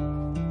[0.00, 0.49] Thank you.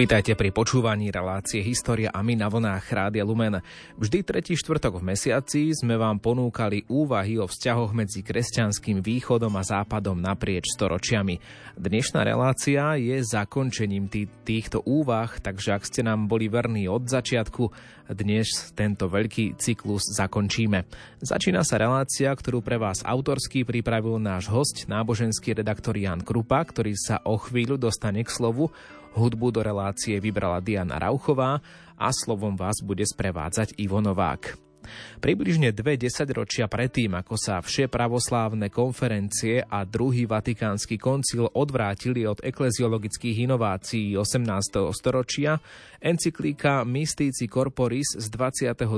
[0.00, 3.60] Vítajte pri počúvaní relácie História a my na vlnách Rádia Lumen.
[4.00, 9.60] Vždy tretí štvrtok v mesiaci sme vám ponúkali úvahy o vzťahoch medzi kresťanským východom a
[9.60, 11.36] západom naprieč storočiami.
[11.76, 17.68] Dnešná relácia je zakončením tý, týchto úvah, takže ak ste nám boli verní od začiatku,
[18.16, 20.80] dnes tento veľký cyklus zakončíme.
[21.20, 26.96] Začína sa relácia, ktorú pre vás autorsky pripravil náš host, náboženský redaktor Jan Krupa, ktorý
[26.96, 28.72] sa o chvíľu dostane k slovu
[29.14, 31.58] Hudbu do relácie vybrala Diana Rauchová
[31.98, 34.69] a slovom vás bude sprevádzať Ivo Novák.
[35.20, 42.40] Približne dve desaťročia predtým, ako sa vše pravoslávne konferencie a druhý vatikánsky koncil odvrátili od
[42.40, 44.48] ekleziologických inovácií 18.
[44.96, 45.60] storočia,
[46.00, 48.88] encyklíka Mystici Corporis z 22.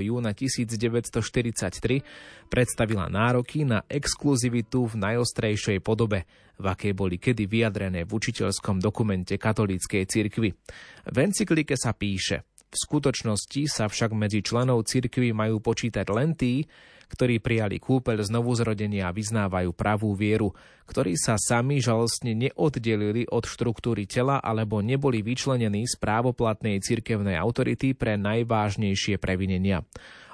[0.00, 6.24] júna 1943 predstavila nároky na exkluzivitu v najostrejšej podobe,
[6.56, 10.56] v akej boli kedy vyjadrené v učiteľskom dokumente katolíckej cirkvy.
[11.04, 16.66] V encyklike sa píše– v skutočnosti sa však medzi členov cirkvy majú počítať len tí,
[17.06, 20.50] ktorí prijali kúpeľ znovuzrodenia a vyznávajú pravú vieru,
[20.90, 27.94] ktorí sa sami žalostne neoddelili od štruktúry tela alebo neboli vyčlenení z právoplatnej cirkevnej autority
[27.94, 29.86] pre najvážnejšie previnenia.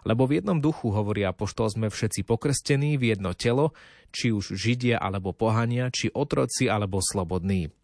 [0.02, 3.76] Lebo v jednom duchu, hovorí apoštol, sme všetci pokrstení v jedno telo,
[4.10, 7.81] či už židia alebo pohania, či otroci alebo slobodní.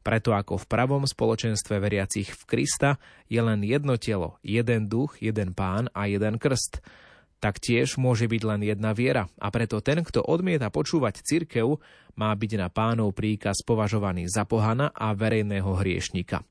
[0.00, 2.96] Preto ako v pravom spoločenstve veriacich v Krista
[3.28, 6.80] je len jedno telo, jeden duch, jeden pán a jeden krst.
[7.40, 11.80] Tak tiež môže byť len jedna viera a preto ten, kto odmieta počúvať cirkev,
[12.12, 16.44] má byť na pánov príkaz považovaný za pohana a verejného hriešnika.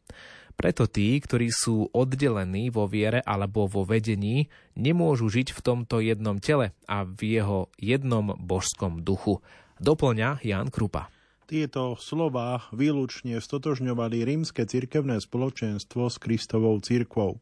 [0.60, 6.36] Preto tí, ktorí sú oddelení vo viere alebo vo vedení, nemôžu žiť v tomto jednom
[6.42, 9.40] tele a v jeho jednom božskom duchu.
[9.80, 11.08] Doplňa Jan Krupa.
[11.50, 17.42] Tieto slova výlučne stotožňovali rímske cirkevné spoločenstvo s Kristovou cirkvou.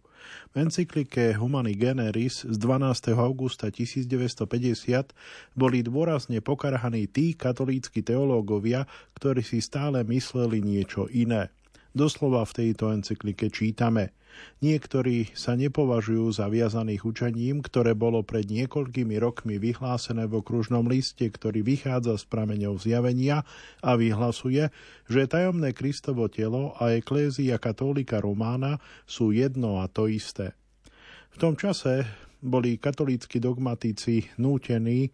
[0.56, 3.12] V encyklike Humani Generis z 12.
[3.20, 5.12] augusta 1950
[5.60, 8.88] boli dôrazne pokarhaní tí katolícky teológovia,
[9.20, 11.52] ktorí si stále mysleli niečo iné.
[11.96, 14.10] Doslova v tejto encyklike čítame–
[14.58, 21.26] Niektorí sa nepovažujú za viazaných učením, ktoré bolo pred niekoľkými rokmi vyhlásené v okružnom liste,
[21.30, 23.46] ktorý vychádza z prameňov zjavenia
[23.86, 24.70] a vyhlasuje,
[25.06, 30.58] že tajomné Kristovo telo a eklézia katolika Romána sú jedno a to isté.
[31.34, 32.06] V tom čase
[32.42, 35.10] boli katolícky dogmatici nútení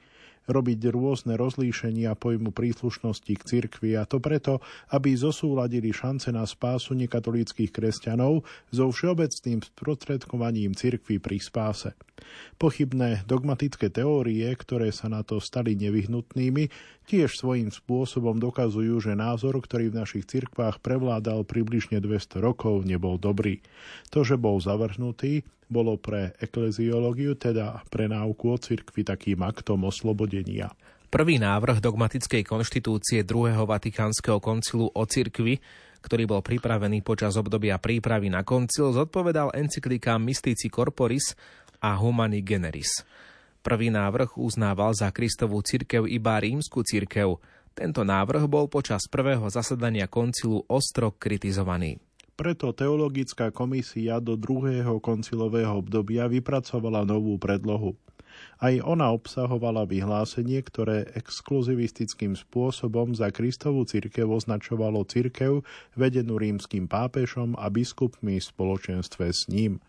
[0.47, 4.59] robiť rôzne rozlíšenia pojmu príslušnosti k cirkvi a to preto,
[4.91, 11.95] aby zosúladili šance na spásu nekatolíckých kresťanov so všeobecným sprostredkovaním cirkvi pri spáse.
[12.55, 16.71] Pochybné dogmatické teórie, ktoré sa na to stali nevyhnutnými,
[17.05, 23.19] tiež svojím spôsobom dokazujú, že názor, ktorý v našich cirkvách prevládal približne 200 rokov, nebol
[23.19, 23.59] dobrý.
[24.11, 30.71] To, že bol zavrhnutý, bolo pre ekleziológiu, teda pre náuku o cirkvi takým aktom oslobodenia.
[31.13, 35.61] Prvý návrh dogmatickej konštitúcie druhého Vatikánskeho koncilu o cirkvi,
[36.01, 41.37] ktorý bol pripravený počas obdobia prípravy na koncil, zodpovedal encyklika Mystici Corporis
[41.79, 43.05] a Humani Generis.
[43.63, 47.39] Prvý návrh uznával za Kristovú cirkev iba rímsku cirkev.
[47.71, 51.95] Tento návrh bol počas prvého zasadania koncilu ostro kritizovaný.
[52.35, 57.95] Preto teologická komisia do druhého koncilového obdobia vypracovala novú predlohu.
[58.59, 65.63] Aj ona obsahovala vyhlásenie, ktoré exkluzivistickým spôsobom za Kristovú cirkev označovalo cirkev
[65.95, 69.79] vedenú rímským pápežom a biskupmi v spoločenstve s ním.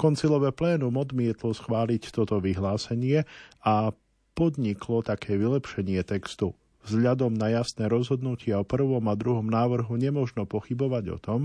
[0.00, 3.28] Koncilové plénum odmietlo schváliť toto vyhlásenie
[3.62, 3.92] a
[4.32, 6.56] podniklo také vylepšenie textu.
[6.82, 11.40] Vzhľadom na jasné rozhodnutia o prvom a druhom návrhu nemožno pochybovať o tom,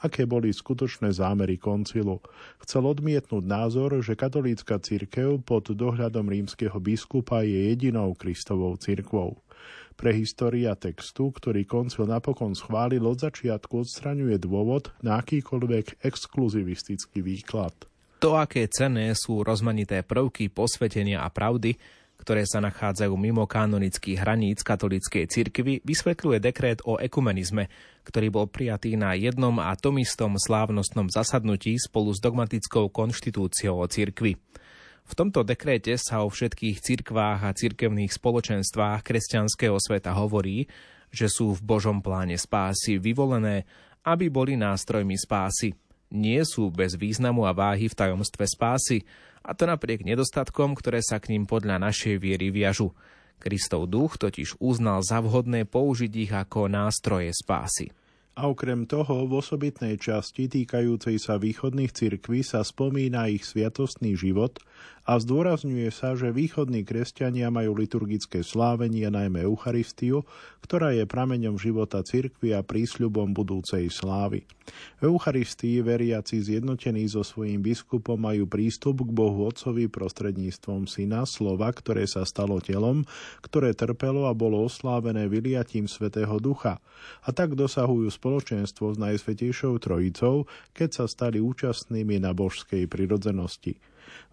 [0.00, 2.24] aké boli skutočné zámery koncilu.
[2.64, 9.36] Chcel odmietnúť názor, že katolícka cirkev pod dohľadom rímskeho biskupa je jedinou Kristovou cirkvou.
[9.98, 17.74] Pre história textu, ktorý koncil napokon schválil od začiatku, odstraňuje dôvod na akýkoľvek exkluzivistický výklad.
[18.22, 21.74] To, aké cenné sú rozmanité prvky posvetenia a pravdy,
[22.14, 27.66] ktoré sa nachádzajú mimo kanonických hraníc katolíckej cirkvy, vysvetľuje dekret o ekumenizme,
[28.06, 33.86] ktorý bol prijatý na jednom a tom istom slávnostnom zasadnutí spolu s dogmatickou konštitúciou o
[33.90, 34.38] cirkvi.
[35.08, 40.68] V tomto dekréte sa o všetkých cirkvách a cirkevných spoločenstvách kresťanského sveta hovorí,
[41.08, 43.64] že sú v Božom pláne spásy vyvolené,
[44.04, 45.72] aby boli nástrojmi spásy.
[46.12, 49.08] Nie sú bez významu a váhy v tajomstve spásy,
[49.40, 52.92] a to napriek nedostatkom, ktoré sa k ním podľa našej viery viažu.
[53.40, 57.88] Kristov duch totiž uznal za vhodné použiť ich ako nástroje spásy.
[58.38, 64.62] A okrem toho v osobitnej časti týkajúcej sa východných cirkví sa spomína ich sviatostný život
[65.08, 70.28] a zdôrazňuje sa, že východní kresťania majú liturgické slávenie, najmä Eucharistiu,
[70.60, 74.44] ktorá je prameňom života cirkvi a prísľubom budúcej slávy.
[75.00, 81.72] V Eucharistii veriaci zjednotení so svojím biskupom majú prístup k Bohu Otcovi prostredníctvom Syna, slova,
[81.72, 83.08] ktoré sa stalo telom,
[83.40, 86.84] ktoré trpelo a bolo oslávené vyliatím Svetého Ducha.
[87.24, 90.44] A tak dosahujú spoločenstvo s Najsvetejšou Trojicou,
[90.76, 93.80] keď sa stali účastnými na božskej prirodzenosti.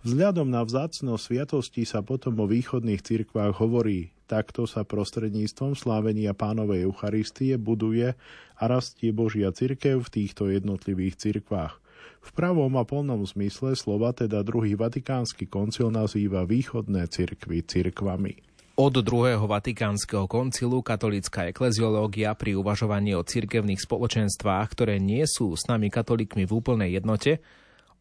[0.04, 6.86] Vzhľadom na vzácnosť sviatosti sa potom o východných cirkvách hovorí, takto sa prostredníctvom slávenia pánovej
[6.86, 8.14] Eucharistie buduje
[8.56, 11.82] a rastie Božia cirkev v týchto jednotlivých cirkvách.
[12.26, 18.34] V pravom a plnom zmysle slova teda druhý vatikánsky koncil nazýva východné cirkvy cirkvami.
[18.76, 25.64] Od druhého vatikánskeho koncilu katolická ekleziológia pri uvažovaní o cirkevných spoločenstvách, ktoré nie sú s
[25.72, 27.40] nami katolíkmi v úplnej jednote,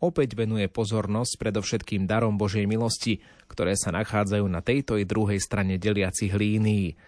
[0.01, 5.79] opäť venuje pozornosť predovšetkým darom Božej milosti, ktoré sa nachádzajú na tejto i druhej strane
[5.79, 6.99] deliacich línií.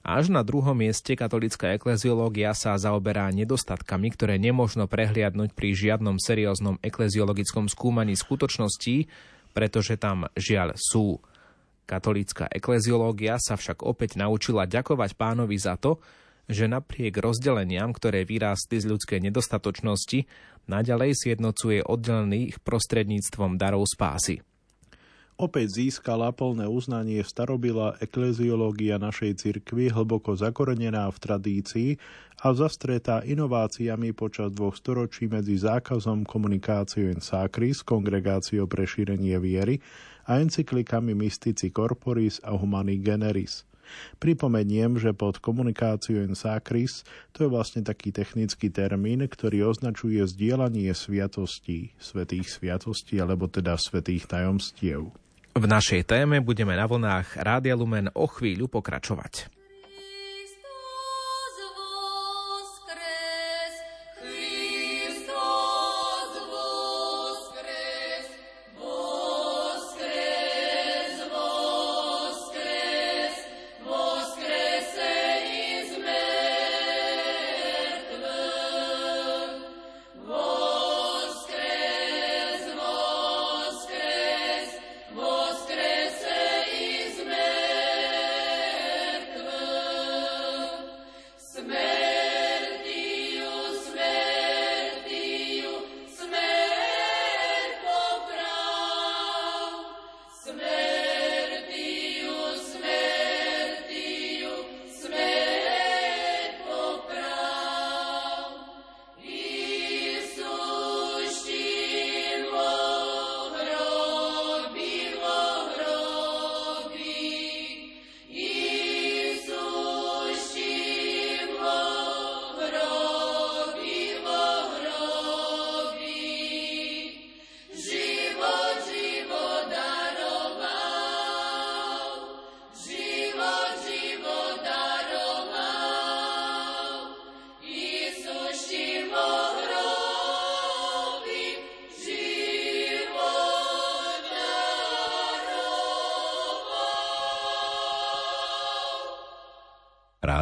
[0.00, 6.80] Až na druhom mieste katolická ekleziológia sa zaoberá nedostatkami, ktoré nemožno prehliadnúť pri žiadnom serióznom
[6.80, 9.12] ekleziologickom skúmaní skutočností,
[9.52, 11.20] pretože tam žiaľ sú.
[11.84, 16.00] Katolícka ekleziológia sa však opäť naučila ďakovať pánovi za to,
[16.50, 20.26] že napriek rozdeleniam, ktoré vyrástli z ľudskej nedostatočnosti,
[20.66, 24.42] naďalej zjednocuje oddelených prostredníctvom darov spásy.
[25.40, 31.90] Opäť získala plné uznanie starobila ekleziológia našej cirkvi, hlboko zakorenená v tradícii
[32.44, 39.80] a zastretá inováciami počas dvoch storočí medzi zákazom komunikáciu in sacris, kongregáciou pre šírenie viery,
[40.28, 43.64] a encyklikami Mystici Corporis a Humani Generis–
[44.18, 47.06] Pripomeniem, že pod komunikáciu in sacris
[47.36, 54.26] to je vlastne taký technický termín, ktorý označuje zdieľanie sviatostí, svetých sviatostí alebo teda svetých
[54.26, 55.12] tajomstiev.
[55.50, 59.59] V našej téme budeme na vlnách Rádia Lumen o chvíľu pokračovať.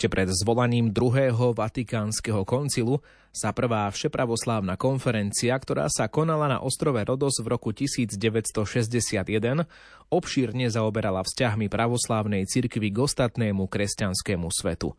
[0.00, 3.04] Ešte pred zvolaním druhého Vatikánskeho koncilu
[3.36, 9.68] sa prvá všepravoslávna konferencia, ktorá sa konala na ostrove Rodos v roku 1961,
[10.08, 14.96] obšírne zaoberala vzťahmi pravoslávnej cirkvi k ostatnému kresťanskému svetu.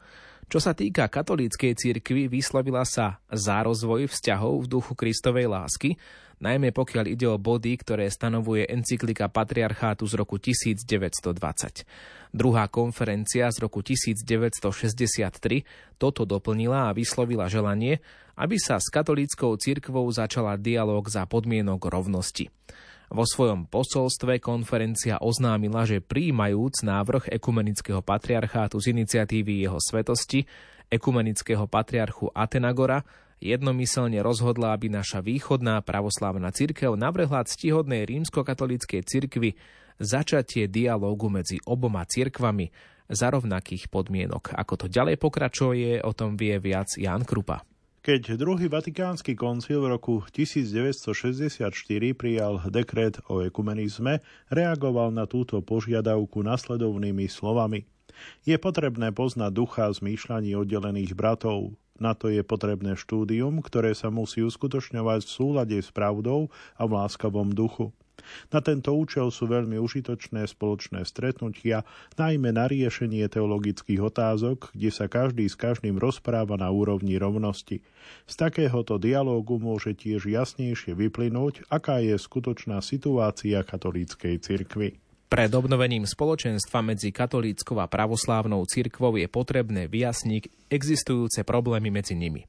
[0.52, 5.96] Čo sa týka katolíckej cirkvi, vyslovila sa za rozvoj vzťahov v duchu Kristovej lásky,
[6.44, 11.88] najmä pokiaľ ide o body, ktoré stanovuje encyklika patriarchátu z roku 1920.
[12.36, 15.64] Druhá konferencia z roku 1963
[15.96, 18.04] toto doplnila a vyslovila želanie,
[18.36, 22.52] aby sa s katolíckou cirkvou začala dialog za podmienok rovnosti.
[23.12, 30.48] Vo svojom posolstve konferencia oznámila, že príjmajúc návrh ekumenického patriarchátu z iniciatívy jeho svetosti,
[30.88, 33.04] ekumenického patriarchu Atenagora,
[33.44, 39.60] jednomyselne rozhodla, aby naša východná pravoslávna cirkev navrhla ctihodnej rímskokatolíckej cirkvi
[40.00, 42.72] začatie dialógu medzi oboma cirkvami
[43.12, 44.56] za rovnakých podmienok.
[44.56, 47.60] Ako to ďalej pokračuje, o tom vie viac Jan Krupa.
[48.02, 51.70] Keď druhý vatikánsky koncil v roku 1964
[52.18, 57.86] prijal dekret o ekumenizme, reagoval na túto požiadavku nasledovnými slovami.
[58.42, 64.42] Je potrebné poznať ducha zmýšľaní oddelených bratov, na to je potrebné štúdium, ktoré sa musí
[64.42, 67.94] uskutočňovať v súlade s pravdou a v láskavom duchu.
[68.50, 71.84] Na tento účel sú veľmi užitočné spoločné stretnutia,
[72.16, 77.82] najmä na riešenie teologických otázok, kde sa každý s každým rozpráva na úrovni rovnosti.
[78.26, 84.98] Z takéhoto dialógu môže tiež jasnejšie vyplynúť, aká je skutočná situácia katolíckej cirkvy.
[85.32, 92.44] Pred obnovením spoločenstva medzi katolíckou a pravoslávnou cirkvou je potrebné vyjasniť existujúce problémy medzi nimi.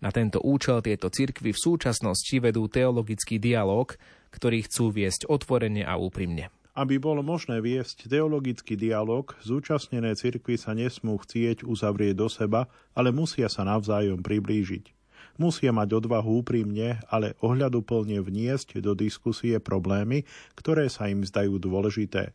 [0.00, 3.92] Na tento účel tieto cirkvy v súčasnosti vedú teologický dialog,
[4.32, 6.48] ktorý chcú viesť otvorene a úprimne.
[6.72, 12.64] Aby bolo možné viesť teologický dialog, zúčastnené cirkvy sa nesmú chcieť uzavrieť do seba,
[12.96, 14.96] ale musia sa navzájom priblížiť.
[15.36, 20.24] Musia mať odvahu úprimne, ale ohľaduplne vniesť do diskusie problémy,
[20.56, 22.32] ktoré sa im zdajú dôležité.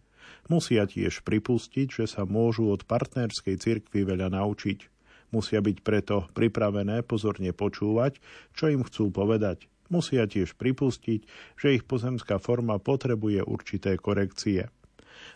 [0.49, 4.89] Musia tiež pripustiť, že sa môžu od partnerskej cirkvy veľa naučiť.
[5.33, 8.21] Musia byť preto pripravené pozorne počúvať,
[8.55, 9.67] čo im chcú povedať.
[9.88, 11.20] Musia tiež pripustiť,
[11.56, 14.67] že ich pozemská forma potrebuje určité korekcie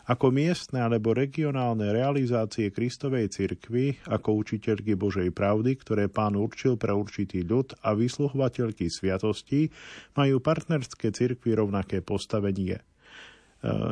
[0.09, 6.95] ako miestne alebo regionálne realizácie Kristovej cirkvy ako učiteľky Božej pravdy, ktoré pán určil pre
[6.95, 9.69] určitý ľud a vysluhovateľky sviatostí,
[10.17, 12.81] majú partnerské cirkvy rovnaké postavenie.
[12.81, 12.83] E,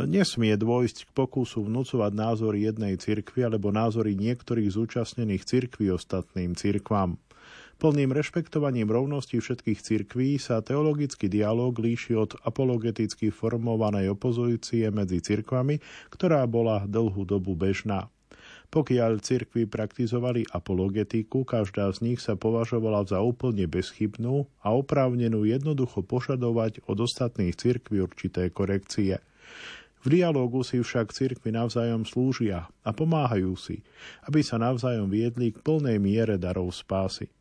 [0.09, 7.21] nesmie dôjsť k pokusu vnúcovať názory jednej cirkvy alebo názory niektorých zúčastnených cirkví ostatným cirkvám.
[7.79, 15.79] Plným rešpektovaním rovnosti všetkých cirkví sa teologický dialog líši od apologeticky formovanej opozície medzi cirkvami,
[16.11, 18.11] ktorá bola dlhú dobu bežná.
[18.67, 26.03] Pokiaľ cirkvy praktizovali apologetiku, každá z nich sa považovala za úplne bezchybnú a oprávnenú jednoducho
[26.03, 29.23] požadovať od ostatných cirkví určité korekcie.
[30.03, 33.87] V dialógu si však cirkvy navzájom slúžia a pomáhajú si,
[34.27, 37.31] aby sa navzájom viedli k plnej miere darov spásy.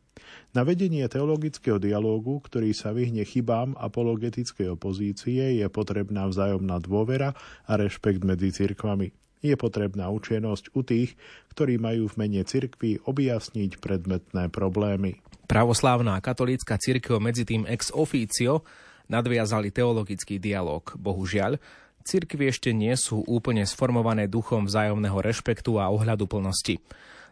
[0.49, 7.37] Na vedenie teologického dialógu, ktorý sa vyhne chybám apologetickej opozície, je potrebná vzájomná dôvera
[7.69, 9.13] a rešpekt medzi cirkvami.
[9.39, 11.15] Je potrebná učenosť u tých,
[11.55, 15.21] ktorí majú v mene cirkvi objasniť predmetné problémy.
[15.47, 18.67] Pravoslávna katolícka cirkev medzi tým ex officio
[19.07, 20.83] nadviazali teologický dialog.
[20.99, 21.55] Bohužiaľ,
[22.03, 26.81] cirkvy ešte nie sú úplne sformované duchom vzájomného rešpektu a ohľadu plnosti.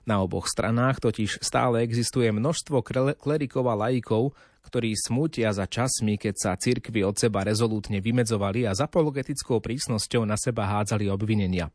[0.08, 2.80] Na oboch stranách totiž stále existuje množstvo
[3.20, 4.32] klerikov a laikov,
[4.64, 10.24] ktorí smutia za časmi, keď sa cirkvy od seba rezolútne vymedzovali a za apologetickou prísnosťou
[10.24, 11.68] na seba hádzali obvinenia.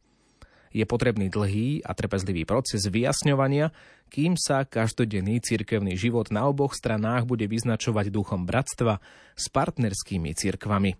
[0.72, 3.68] Je potrebný dlhý a trpezlivý proces vyjasňovania,
[4.08, 8.96] kým sa každodenný cirkevný život na oboch stranách bude vyznačovať duchom bratstva
[9.36, 10.96] s partnerskými cirkvami.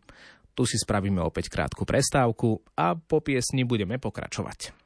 [0.52, 4.81] Tu si spravíme opäť krátku prestávku a po piesni budeme pokračovať.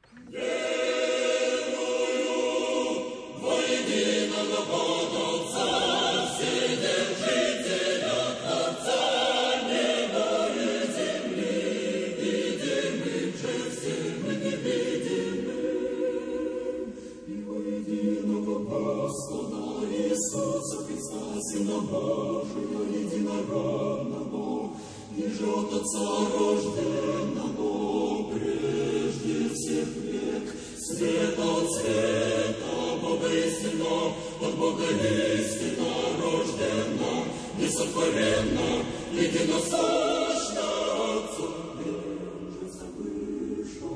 [21.89, 24.71] Божия, единородного,
[25.15, 32.57] ниже от Отца рожденного, прежде всех век, света от света,
[33.01, 35.87] Бога истина, от Бога истина
[36.21, 37.13] рождена,
[37.57, 38.69] несотворенна,
[39.13, 40.67] единосущна
[41.15, 43.91] Отцу бежится выше,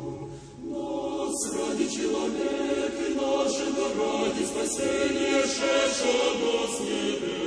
[0.64, 7.41] нас ради человека и нашего ради спасения шедшего с небес и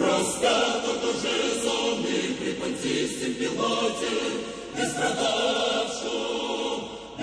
[0.00, 4.16] Розп'ято тоже зомбі при понтістім пілоті,
[4.82, 6.80] і страдавшого,
[7.18, 7.22] і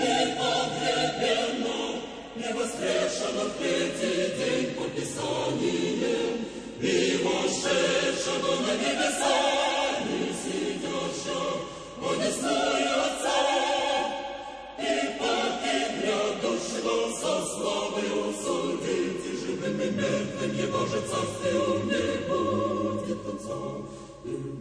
[2.40, 5.98] не воскрешено в третій день по Писанні,
[6.82, 9.55] і вошедшого на небеса,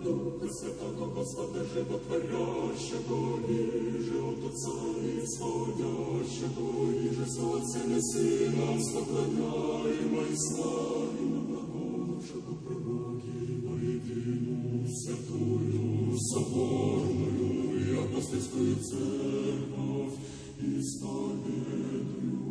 [0.05, 4.77] Духа Святого Господа Животворящего, ниже от Отца
[5.23, 17.97] исходящего, ниже со Отцем и Сыном сохраняемо и славимо Божьего пророки, воединую святую, соборную и
[17.97, 20.15] апостольскую церковь,
[20.61, 22.43] исповедую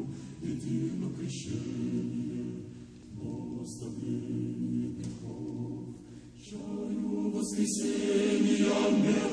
[0.43, 2.65] едино крещение,
[3.63, 5.95] оставление грехов,
[7.44, 9.33] чаю воскресения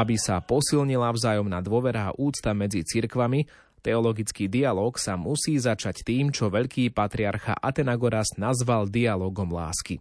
[0.00, 3.44] Aby sa posilnila vzájomná dôvera a úcta medzi cirkvami,
[3.84, 10.00] teologický dialog sa musí začať tým, čo veľký patriarcha Atenagoras nazval dialogom lásky.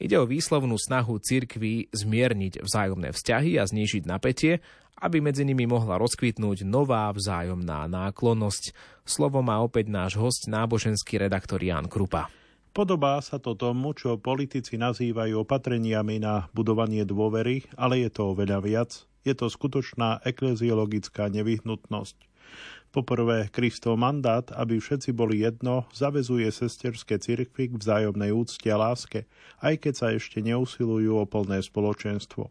[0.00, 4.64] Ide o výslovnú snahu cirkví zmierniť vzájomné vzťahy a znížiť napätie,
[5.04, 8.72] aby medzi nimi mohla rozkvitnúť nová vzájomná náklonnosť.
[9.04, 12.32] Slovo má opäť náš host, náboženský redaktor Jan Krupa.
[12.72, 18.64] Podobá sa to tomu, čo politici nazývajú opatreniami na budovanie dôvery, ale je to oveľa
[18.64, 19.04] viac.
[19.26, 22.16] Je to skutočná ekleziologická nevyhnutnosť.
[22.94, 29.28] Poprvé, Kristov mandát, aby všetci boli jedno, zavezuje sesterské cirkvy k vzájomnej úcte a láske,
[29.60, 32.48] aj keď sa ešte neusilujú o plné spoločenstvo.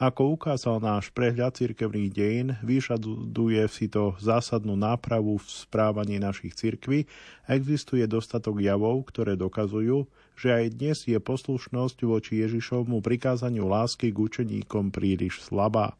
[0.00, 7.08] Ako ukázal náš prehľad cirkevných dejín, vyžaduje si to zásadnú nápravu v správaní našich cirkví
[7.50, 10.06] existuje dostatok javov, ktoré dokazujú,
[10.40, 15.92] že aj dnes je poslušnosť voči Ježišovmu prikázaniu lásky k učeníkom príliš slabá.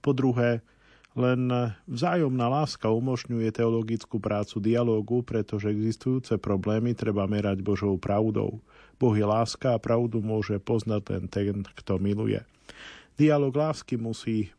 [0.00, 0.64] Po druhé,
[1.12, 1.52] len
[1.84, 8.64] vzájomná láska umožňuje teologickú prácu dialógu, pretože existujúce problémy treba merať Božou pravdou.
[8.96, 12.40] Boh je láska a pravdu môže poznať len ten, kto miluje.
[13.20, 14.54] Dialóg lásky musí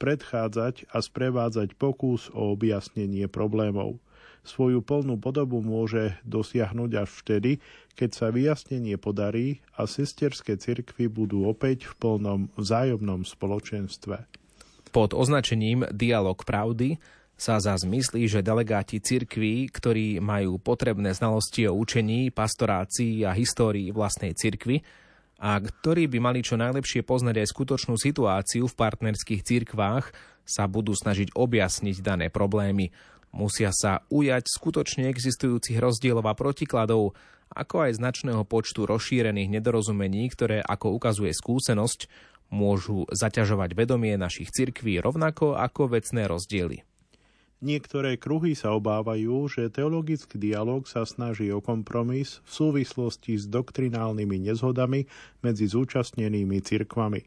[0.00, 4.00] predchádzať a sprevádzať pokus o objasnenie problémov.
[4.40, 7.50] Svoju plnú podobu môže dosiahnuť až vtedy,
[7.94, 14.24] keď sa vyjasnenie podarí a sesterské cirkvy budú opäť v plnom vzájomnom spoločenstve.
[14.90, 16.98] Pod označením Dialog pravdy
[17.40, 23.88] sa zás myslí, že delegáti cirkví, ktorí majú potrebné znalosti o učení, pastorácii a histórii
[23.88, 24.84] vlastnej cirkvy,
[25.40, 30.12] a ktorí by mali čo najlepšie poznať aj skutočnú situáciu v partnerských cirkvách,
[30.44, 32.92] sa budú snažiť objasniť dané problémy.
[33.30, 37.14] Musia sa ujať skutočne existujúcich rozdielov a protikladov,
[37.50, 42.06] ako aj značného počtu rozšírených nedorozumení, ktoré, ako ukazuje skúsenosť,
[42.50, 46.82] môžu zaťažovať vedomie našich cirkví rovnako ako vecné rozdiely.
[47.60, 54.48] Niektoré kruhy sa obávajú, že teologický dialog sa snaží o kompromis v súvislosti s doktrinálnymi
[54.48, 55.04] nezhodami
[55.44, 57.20] medzi zúčastnenými cirkvami.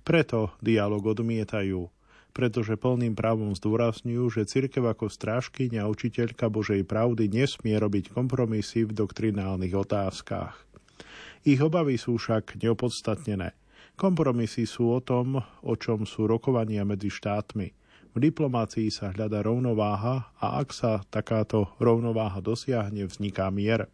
[0.00, 1.84] Preto dialog odmietajú,
[2.34, 8.84] pretože plným právom zdôrazňujú, že cirkev ako strážkyňa a učiteľka Božej pravdy nesmie robiť kompromisy
[8.84, 10.58] v doktrinálnych otázkach.
[11.46, 13.54] Ich obavy sú však neopodstatnené.
[13.94, 17.70] Kompromisy sú o tom, o čom sú rokovania medzi štátmi–
[18.14, 23.90] v diplomácii sa hľada rovnováha a ak sa takáto rovnováha dosiahne, vzniká mier.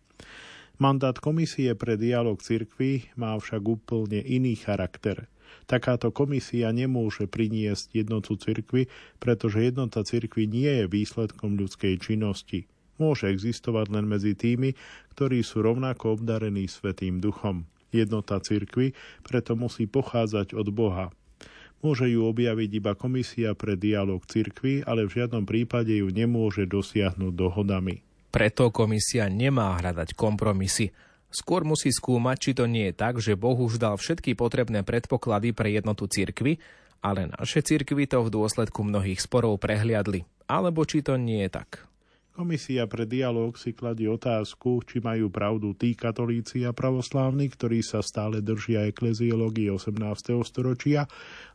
[0.76, 5.29] Mandát komisie pre dialog cirkvy má však úplne iný charakter.
[5.70, 8.90] Takáto komisia nemôže priniesť jednotu cirkvy,
[9.22, 12.66] pretože jednota cirkvy nie je výsledkom ľudskej činnosti.
[12.98, 14.74] Môže existovať len medzi tými,
[15.14, 17.70] ktorí sú rovnako obdarení Svetým duchom.
[17.94, 21.14] Jednota cirkvy preto musí pochádzať od Boha.
[21.86, 27.30] Môže ju objaviť iba komisia pre dialog cirkvy, ale v žiadnom prípade ju nemôže dosiahnuť
[27.30, 28.02] dohodami.
[28.34, 30.90] Preto komisia nemá hľadať kompromisy.
[31.30, 35.54] Skôr musí skúmať, či to nie je tak, že Boh už dal všetky potrebné predpoklady
[35.54, 36.58] pre jednotu cirkvy,
[37.00, 40.26] ale naše cirkvy to v dôsledku mnohých sporov prehliadli.
[40.50, 41.89] Alebo či to nie je tak.
[42.40, 48.00] Komisia pre dialog si kladie otázku, či majú pravdu tí katolíci a pravoslávni, ktorí sa
[48.00, 50.00] stále držia ekleziológie 18.
[50.48, 51.04] storočia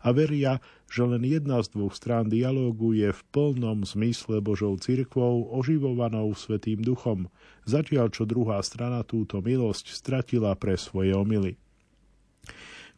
[0.06, 5.50] a veria, že len jedna z dvoch strán dialógu je v plnom zmysle Božou cirkvou
[5.58, 7.34] oživovanou Svetým duchom,
[7.66, 11.58] zatiaľ čo druhá strana túto milosť stratila pre svoje omily.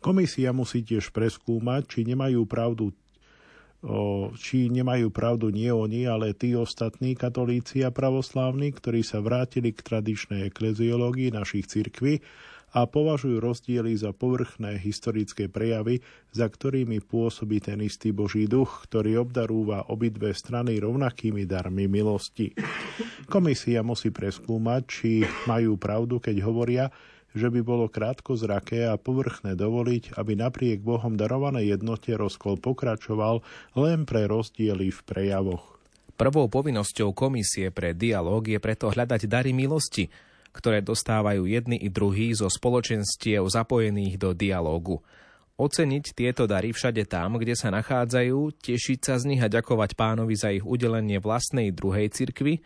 [0.04, 2.92] Komisia musí tiež preskúmať, či nemajú pravdu
[4.42, 9.86] či nemajú pravdu nie oni, ale tí ostatní katolíci a pravoslávni, ktorí sa vrátili k
[9.86, 12.20] tradičnej ekleziológii našich cirkví
[12.76, 16.04] a považujú rozdiely za povrchné historické prejavy,
[16.36, 22.52] za ktorými pôsobí ten istý Boží duch, ktorý obdarúva obidve strany rovnakými darmi milosti.
[23.32, 26.86] Komisia musí preskúmať, či majú pravdu, keď hovoria,
[27.36, 33.44] že by bolo krátko zraké a povrchné dovoliť, aby napriek Bohom darovanej jednote rozkol pokračoval
[33.76, 35.78] len pre rozdiely v prejavoch.
[36.18, 40.10] Prvou povinnosťou komisie pre dialog je preto hľadať dary milosti,
[40.50, 45.06] ktoré dostávajú jedni i druhí zo spoločenstiev zapojených do dialógu.
[45.58, 50.34] Oceniť tieto dary všade tam, kde sa nachádzajú, tešiť sa z nich a ďakovať pánovi
[50.38, 52.62] za ich udelenie vlastnej druhej cirkvi,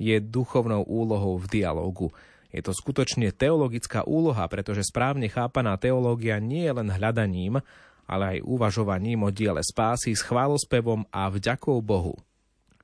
[0.00, 2.12] je duchovnou úlohou v dialógu.
[2.50, 7.62] Je to skutočne teologická úloha, pretože správne chápaná teológia nie je len hľadaním,
[8.10, 12.18] ale aj uvažovaním o diele spásy s chválospevom a vďakou Bohu.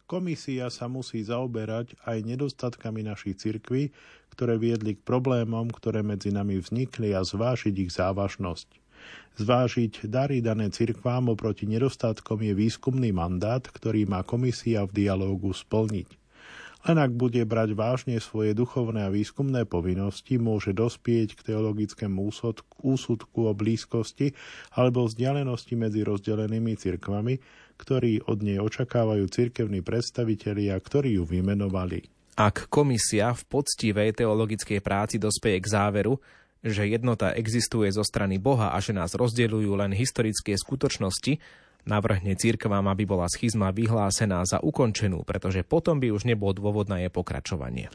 [0.07, 3.91] Komisia sa musí zaoberať aj nedostatkami našich cirkví,
[4.31, 8.69] ktoré viedli k problémom, ktoré medzi nami vznikli a zvážiť ich závažnosť.
[9.43, 16.26] Zvážiť dary dané cirkvám oproti nedostatkom je výskumný mandát, ktorý má komisia v dialógu splniť.
[16.87, 22.31] Len ak bude brať vážne svoje duchovné a výskumné povinnosti, môže dospieť k teologickému
[22.87, 24.39] úsudku o blízkosti
[24.71, 27.43] alebo vzdialenosti medzi rozdelenými cirkvami,
[27.75, 32.07] ktorí od nej očakávajú cirkevní predstavitelia, ktorí ju vymenovali.
[32.39, 36.23] Ak komisia v poctivej teologickej práci dospeje k záveru,
[36.63, 42.85] že jednota existuje zo strany Boha a že nás rozdeľujú len historické skutočnosti, navrhne církvám,
[42.91, 47.89] aby bola schizma vyhlásená za ukončenú, pretože potom by už nebol dôvod na jej pokračovanie.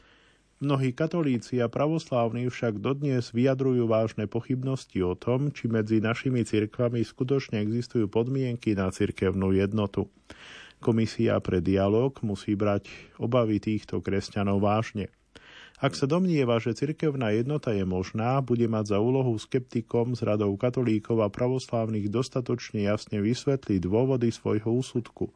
[0.62, 7.02] Mnohí katolíci a pravoslávni však dodnes vyjadrujú vážne pochybnosti o tom, či medzi našimi cirkvami
[7.02, 10.06] skutočne existujú podmienky na cirkevnú jednotu.
[10.78, 12.86] Komisia pre dialog musí brať
[13.18, 15.10] obavy týchto kresťanov vážne.
[15.82, 20.54] Ak sa domnieva, že cirkevná jednota je možná, bude mať za úlohu skeptikom z radou
[20.54, 25.34] katolíkov a pravoslávnych dostatočne jasne vysvetliť dôvody svojho úsudku,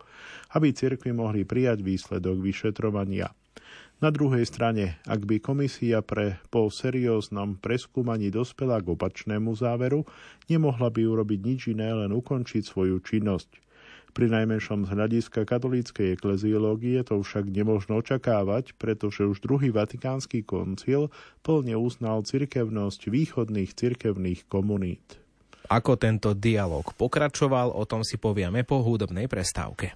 [0.54, 3.34] aby cirkvi mohli prijať výsledok vyšetrovania.
[3.98, 10.06] Na druhej strane, ak by komisia pre po serióznom preskúmaní dospela k opačnému záveru,
[10.46, 13.65] nemohla by urobiť nič iné, len ukončiť svoju činnosť.
[14.16, 21.12] Pri najmenšom z hľadiska katolíckej ekleziológie to však nemožno očakávať, pretože už druhý vatikánsky koncil
[21.44, 25.20] plne uznal cirkevnosť východných cirkevných komunít.
[25.68, 29.92] Ako tento dialog pokračoval, o tom si povieme po hudobnej prestávke.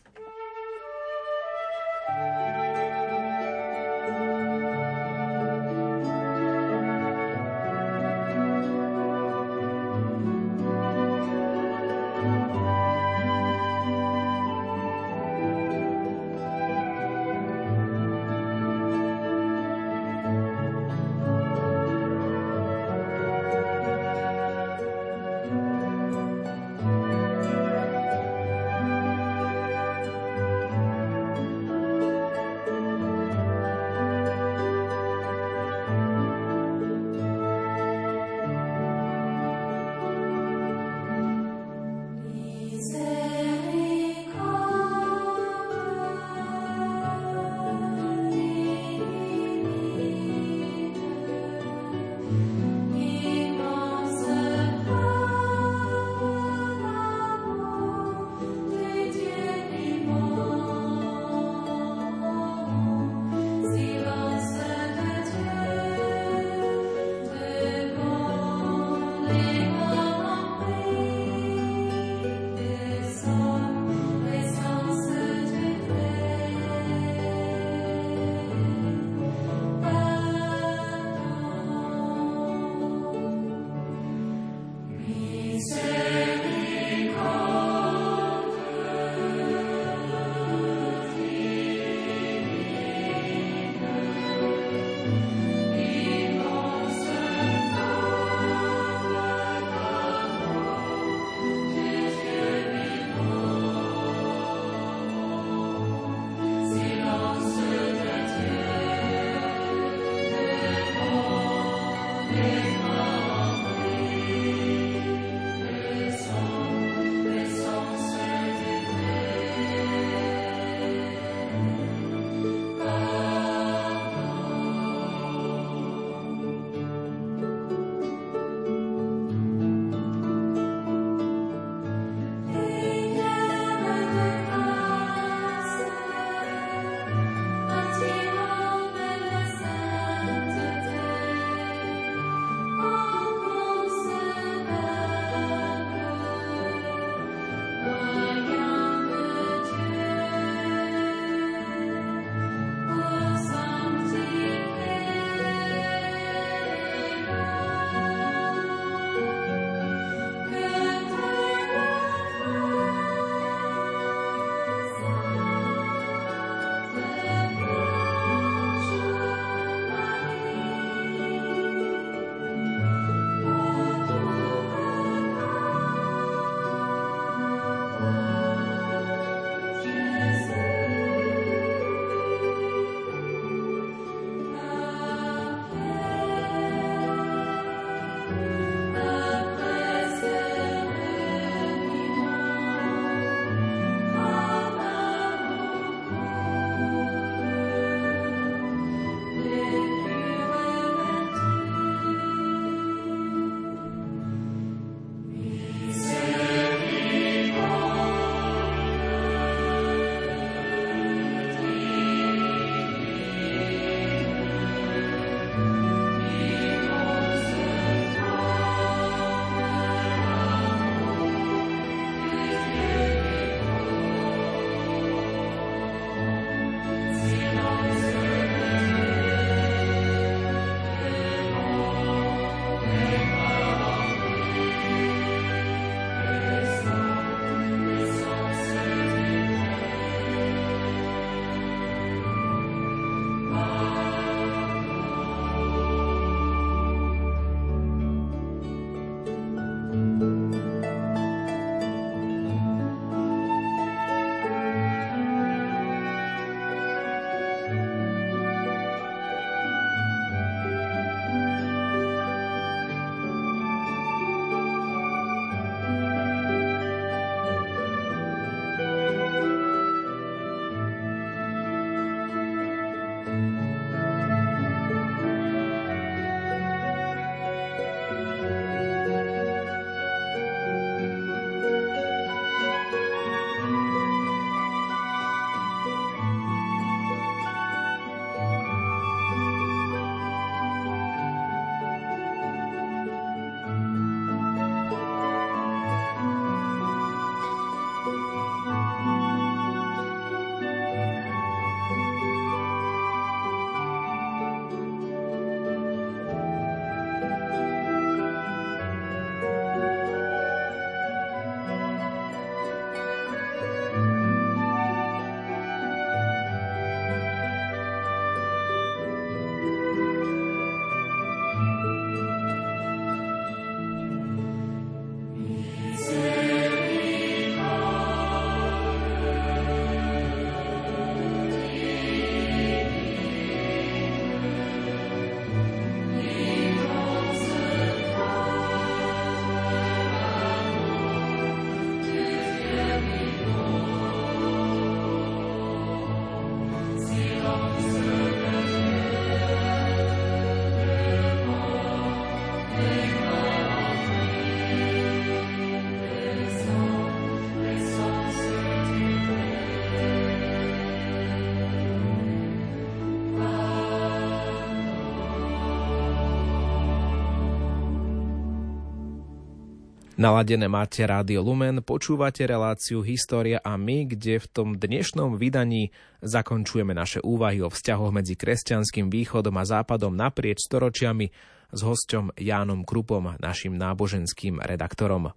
[370.20, 376.92] Naladené máte Rádio Lumen, počúvate reláciu História a my, kde v tom dnešnom vydaní zakončujeme
[376.92, 381.32] naše úvahy o vzťahoch medzi kresťanským východom a západom naprieč storočiami
[381.72, 385.32] s hosťom Jánom Krupom, našim náboženským redaktorom.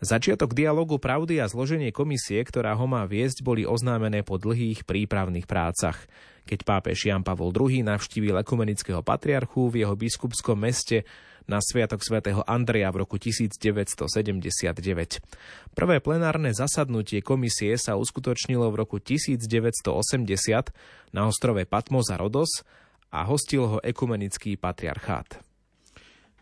[0.00, 5.44] Začiatok dialogu pravdy a zloženie komisie, ktorá ho má viesť, boli oznámené po dlhých prípravných
[5.44, 6.08] prácach.
[6.48, 11.04] Keď pápež Jan Pavol II navštívil ekumenického patriarchu v jeho biskupskom meste
[11.46, 15.22] na Sviatok svätého Andreja v roku 1979.
[15.72, 20.70] Prvé plenárne zasadnutie komisie sa uskutočnilo v roku 1980
[21.10, 22.62] na ostrove Patmos a Rodos
[23.12, 25.44] a hostil ho ekumenický patriarchát.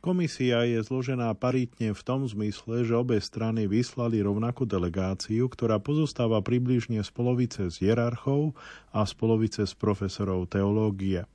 [0.01, 6.41] Komisia je zložená paritne v tom zmysle, že obe strany vyslali rovnakú delegáciu, ktorá pozostáva
[6.41, 8.57] približne z polovice z hierarchov
[8.97, 11.29] a z polovice z profesorov teológie.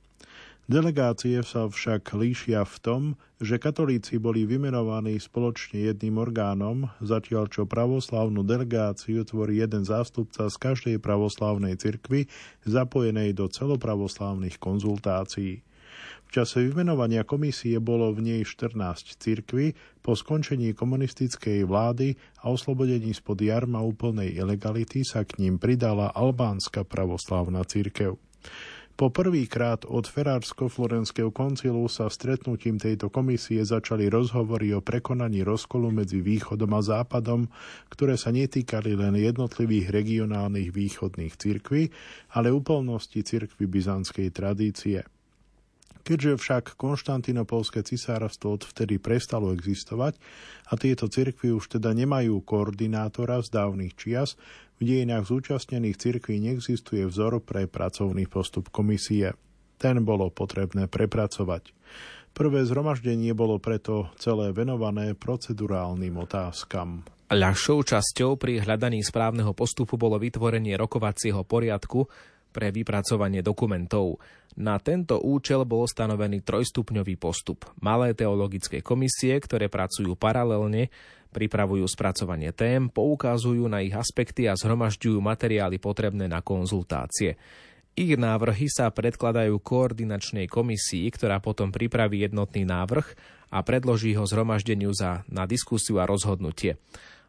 [0.66, 3.02] Delegácie sa však líšia v tom,
[3.38, 10.56] že katolíci boli vymenovaní spoločne jedným orgánom, zatiaľ čo pravoslávnu delegáciu tvorí jeden zástupca z
[10.58, 12.26] každej pravoslávnej cirkvi
[12.66, 15.62] zapojenej do celopravoslávnych konzultácií.
[16.26, 19.70] V čase vymenovania komisie bolo v nej 14 cirkví,
[20.02, 26.82] po skončení komunistickej vlády a oslobodení spod jarma úplnej ilegality sa k ním pridala albánska
[26.82, 28.18] pravoslávna cirkev.
[28.96, 36.24] Po prvýkrát od Ferársko-Florenského koncilu sa stretnutím tejto komisie začali rozhovory o prekonaní rozkolu medzi
[36.24, 37.44] východom a západom,
[37.92, 41.92] ktoré sa netýkali len jednotlivých regionálnych východných cirkví,
[42.32, 45.04] ale úplnosti cirkvy byzantskej tradície.
[46.06, 50.14] Keďže však konštantinopolské cisárstvo odvtedy prestalo existovať
[50.70, 54.38] a tieto cirkvy už teda nemajú koordinátora z dávnych čias,
[54.78, 59.34] v dejinách zúčastnených cirkví neexistuje vzor pre pracovný postup komisie.
[59.82, 61.74] Ten bolo potrebné prepracovať.
[62.36, 67.02] Prvé zhromaždenie bolo preto celé venované procedurálnym otázkam.
[67.26, 72.06] Ľahšou časťou pri hľadaní správneho postupu bolo vytvorenie rokovacieho poriadku,
[72.56, 74.16] pre vypracovanie dokumentov.
[74.56, 77.68] Na tento účel bol stanovený trojstupňový postup.
[77.84, 80.88] Malé teologické komisie, ktoré pracujú paralelne,
[81.36, 87.36] pripravujú spracovanie tém, poukazujú na ich aspekty a zhromažďujú materiály potrebné na konzultácie.
[87.96, 93.12] Ich návrhy sa predkladajú koordinačnej komisii, ktorá potom pripraví jednotný návrh
[93.52, 96.80] a predloží ho zhromaždeniu za, na diskusiu a rozhodnutie.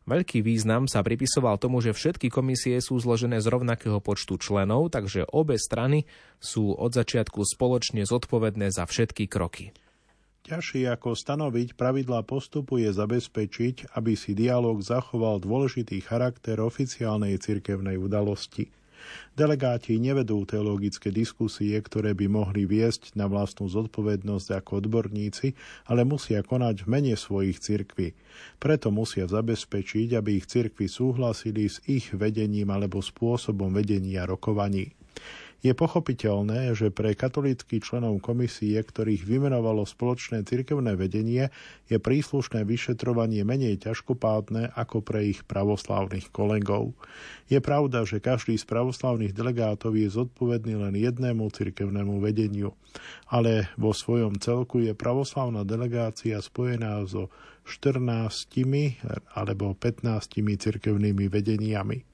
[0.07, 5.27] Veľký význam sa pripisoval tomu, že všetky komisie sú zložené z rovnakého počtu členov, takže
[5.27, 6.07] obe strany
[6.39, 9.75] sú od začiatku spoločne zodpovedné za všetky kroky.
[10.47, 17.99] Ťažšie ako stanoviť pravidlá postupu je zabezpečiť, aby si dialog zachoval dôležitý charakter oficiálnej cirkevnej
[17.99, 18.71] udalosti.
[19.37, 25.53] Delegáti nevedú teologické diskusie, ktoré by mohli viesť na vlastnú zodpovednosť ako odborníci,
[25.87, 28.17] ale musia konať v mene svojich cirkví.
[28.57, 34.97] Preto musia zabezpečiť, aby ich cirkvy súhlasili s ich vedením alebo spôsobom vedenia rokovaní.
[35.65, 41.49] Je pochopiteľné, že pre katolíckých členov komisie, ktorých vymenovalo spoločné cirkevné vedenie,
[41.89, 46.93] je príslušné vyšetrovanie menej ťažkopádne ako pre ich pravoslávnych kolegov.
[47.49, 52.77] Je pravda, že každý z pravoslávnych delegátov je zodpovedný len jednému cirkevnému vedeniu,
[53.25, 57.33] ale vo svojom celku je pravoslávna delegácia spojená so
[57.67, 57.99] 14
[59.35, 62.06] alebo 15 cirkevnými vedeniami.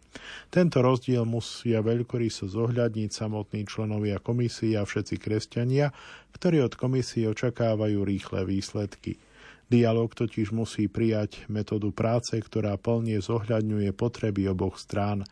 [0.54, 5.90] Tento rozdiel musia veľkoryso zohľadniť samotní členovia komisie a všetci kresťania,
[6.38, 9.18] ktorí od komisie očakávajú rýchle výsledky.
[9.74, 15.26] Dialóg totiž musí prijať metódu práce, ktorá plne zohľadňuje potreby oboch strán.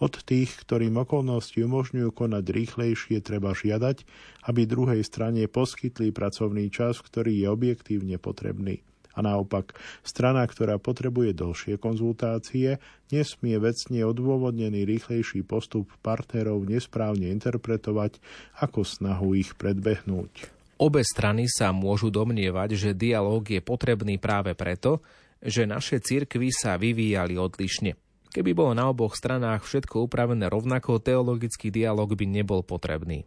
[0.00, 4.06] Od tých, ktorým okolnosti umožňujú konať rýchlejšie, treba žiadať,
[4.48, 8.80] aby druhej strane poskytli pracovný čas, ktorý je objektívne potrebný.
[9.14, 9.74] A naopak,
[10.06, 12.78] strana, ktorá potrebuje dlhšie konzultácie,
[13.10, 18.22] nesmie vecne odôvodnený rýchlejší postup partnerov nesprávne interpretovať
[18.62, 20.60] ako snahu ich predbehnúť.
[20.80, 25.04] Obe strany sa môžu domnievať, že dialóg je potrebný práve preto,
[25.44, 27.96] že naše cirkvy sa vyvíjali odlišne.
[28.30, 33.26] Keby bolo na oboch stranách všetko upravené rovnako, teologický dialog by nebol potrebný.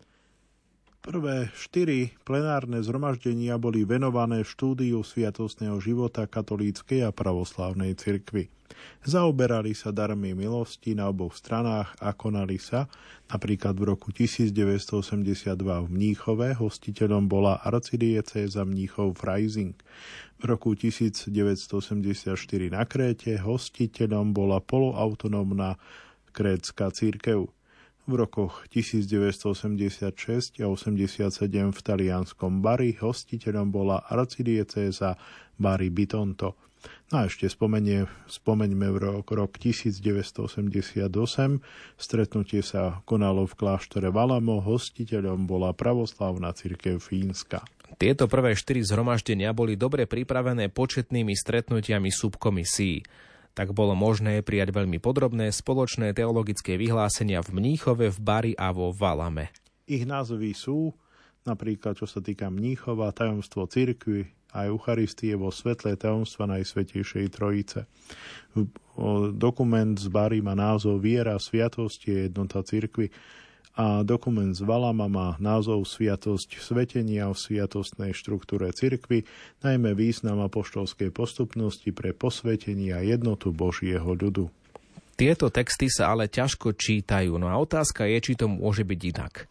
[1.03, 8.47] Prvé štyri plenárne zhromaždenia boli venované štúdiu sviatostného života katolíckej a pravoslávnej cirkvy.
[9.03, 12.87] Zaoberali sa darmi milosti na oboch stranách a konali sa,
[13.27, 19.75] napríklad v roku 1982 v Mníchove, hostiteľom bola arcidiecéza Mníchov Freising.
[20.39, 22.31] V roku 1984
[22.71, 25.75] na Kréte hostiteľom bola poloautonómna
[26.31, 27.51] krécka církev
[28.03, 31.31] v rokoch 1986 a 87
[31.71, 35.15] v talianskom Bari hostiteľom bola arcidiecéza
[35.55, 36.59] Bari Bitonto.
[37.11, 41.07] No a ešte spomenie, spomeňme v rok, rok 1988.
[41.95, 47.63] Stretnutie sa konalo v kláštore Valamo, hostiteľom bola pravoslavná cirkev Fínska.
[47.95, 53.05] Tieto prvé štyri zhromaždenia boli dobre pripravené početnými stretnutiami subkomisí.
[53.53, 58.89] Tak bolo možné prijať veľmi podrobné spoločné teologické vyhlásenia v Mníchove, v Bari a vo
[58.89, 59.53] Valame.
[59.85, 60.93] Ich názvy sú
[61.43, 67.89] napríklad čo sa týka Mníchova, tajomstvo cirkvi, a Eucharistie vo svetle tajomstva Najsvetejšej Trojice.
[69.33, 73.09] Dokument z Bary má názov Viera, sviatosť je jednota cirkvi
[73.73, 79.25] a dokument z Valama má názov Sviatosť svetenia v sviatostnej štruktúre cirkvy,
[79.65, 84.53] najmä význam apoštolskej postupnosti pre posvetenie a jednotu Božieho ľudu.
[85.13, 89.49] Tieto texty sa ale ťažko čítajú, no a otázka je, či to môže byť inak.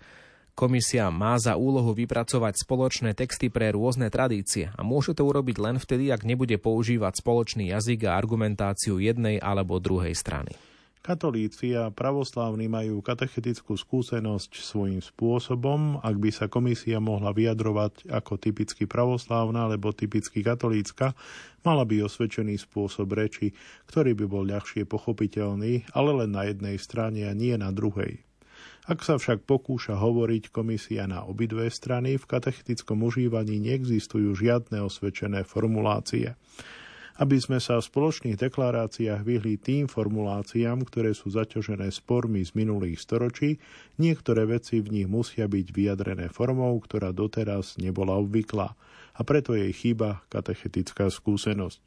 [0.52, 5.76] Komisia má za úlohu vypracovať spoločné texty pre rôzne tradície a môže to urobiť len
[5.80, 10.52] vtedy, ak nebude používať spoločný jazyk a argumentáciu jednej alebo druhej strany.
[11.03, 15.98] Katolíci a pravoslávni majú katechetickú skúsenosť svojím spôsobom.
[15.98, 21.18] Ak by sa komisia mohla vyjadrovať ako typicky pravoslávna alebo typicky katolícka,
[21.66, 23.50] mala by osvedčený spôsob reči,
[23.90, 28.22] ktorý by bol ľahšie pochopiteľný, ale len na jednej strane a nie na druhej.
[28.86, 35.42] Ak sa však pokúša hovoriť komisia na obidve strany, v katechetickom užívaní neexistujú žiadne osvedčené
[35.42, 36.38] formulácie.
[37.20, 43.04] Aby sme sa v spoločných deklaráciách vyhli tým formuláciám, ktoré sú zaťažené spormi z minulých
[43.04, 43.60] storočí,
[44.00, 48.72] niektoré veci v nich musia byť vyjadrené formou, ktorá doteraz nebola obvyklá
[49.12, 51.80] a preto jej chýba katechetická skúsenosť.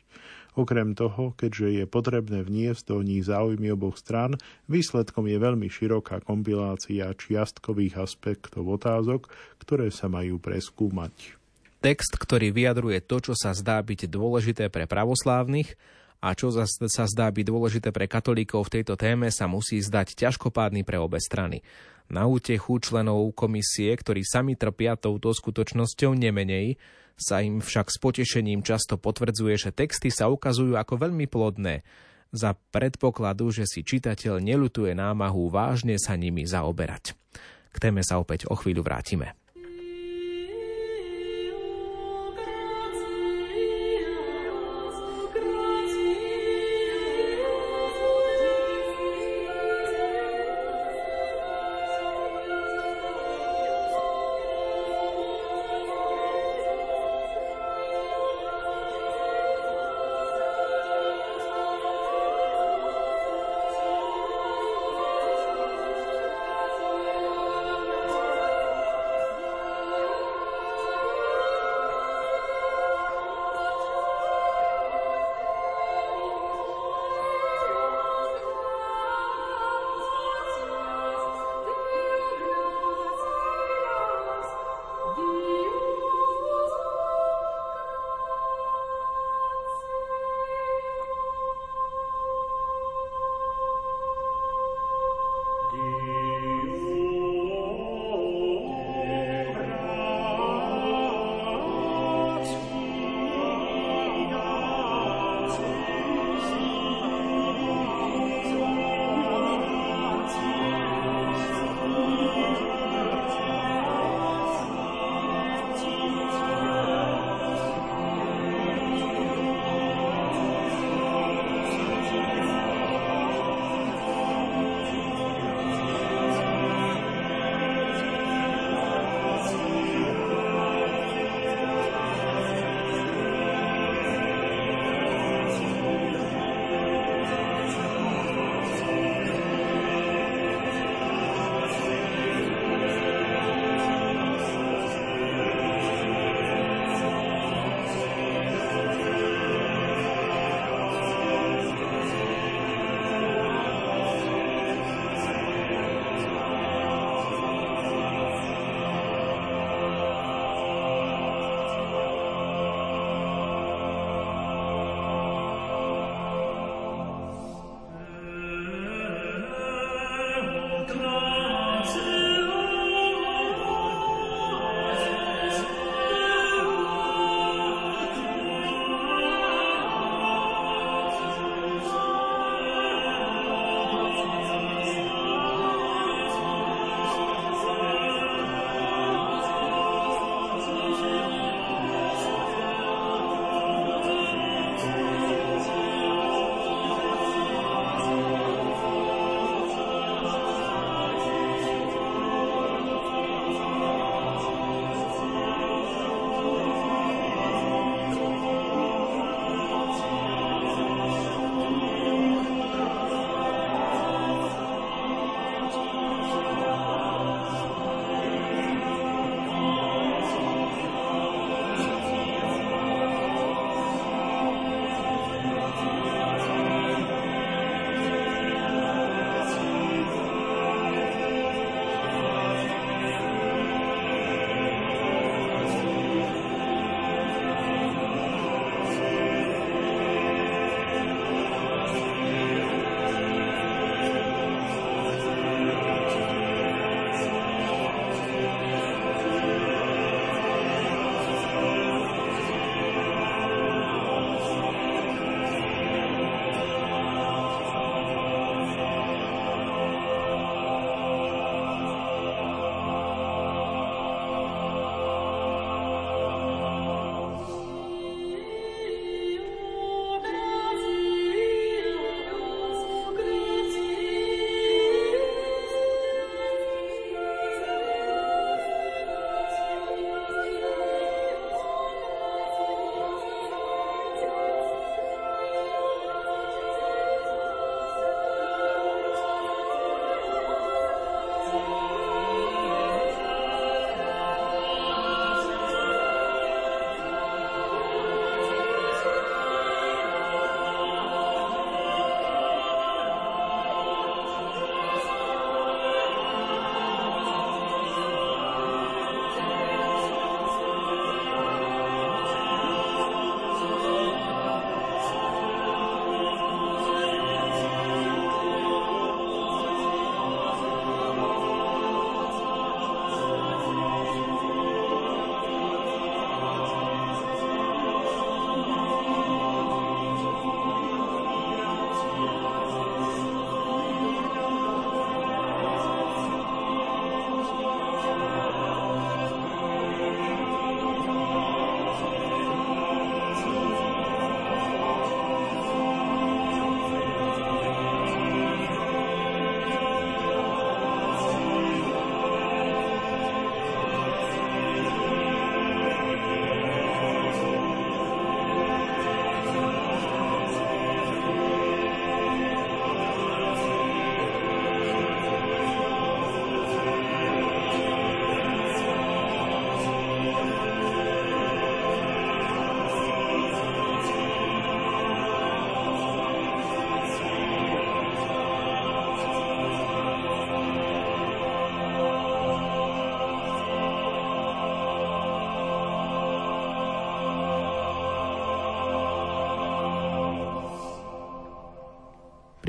[0.55, 4.39] Okrem toho, keďže je potrebné vniesť do nich záujmy oboch strán,
[4.71, 9.27] výsledkom je veľmi široká kompilácia čiastkových aspektov otázok,
[9.59, 11.44] ktoré sa majú preskúmať.
[11.85, 15.77] Text, ktorý vyjadruje to, čo sa zdá byť dôležité pre pravoslávnych
[16.17, 20.81] a čo sa zdá byť dôležité pre katolíkov v tejto téme, sa musí zdať ťažkopádny
[20.81, 21.61] pre obe strany.
[22.09, 26.81] Na útechu členov komisie, ktorí sami trpia touto skutočnosťou nemenej,
[27.21, 31.85] sa im však s potešením často potvrdzuje, že texty sa ukazujú ako veľmi plodné,
[32.33, 37.13] za predpokladu, že si čitateľ nelutuje námahu vážne sa nimi zaoberať.
[37.69, 39.37] K téme sa opäť o chvíľu vrátime.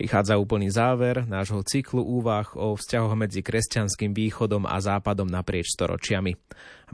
[0.07, 6.38] Prichádza úplný záver nášho cyklu úvah o vzťahoch medzi kresťanským východom a západom naprieč storočiami.